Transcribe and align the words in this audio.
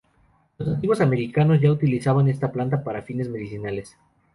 Los 0.57 0.67
nativos 0.67 0.99
americanos 0.99 1.61
ya 1.61 1.69
utilizaban 1.71 2.27
esta 2.27 2.51
planta 2.51 2.83
para 2.83 3.03
fines 3.03 3.29
medicinales. 3.29 3.99